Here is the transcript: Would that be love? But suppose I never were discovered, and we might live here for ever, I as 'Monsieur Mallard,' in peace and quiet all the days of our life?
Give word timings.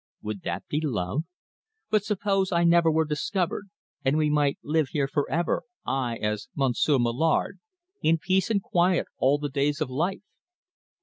Would 0.23 0.41
that 0.41 0.65
be 0.67 0.81
love? 0.83 1.25
But 1.91 2.03
suppose 2.03 2.51
I 2.51 2.63
never 2.63 2.89
were 2.89 3.05
discovered, 3.05 3.69
and 4.03 4.17
we 4.17 4.31
might 4.31 4.57
live 4.63 4.87
here 4.93 5.07
for 5.07 5.29
ever, 5.29 5.61
I 5.85 6.15
as 6.17 6.47
'Monsieur 6.55 6.97
Mallard,' 6.97 7.59
in 8.01 8.17
peace 8.17 8.49
and 8.49 8.63
quiet 8.63 9.05
all 9.19 9.37
the 9.37 9.47
days 9.47 9.79
of 9.79 9.91
our 9.91 9.95
life? 9.97 10.23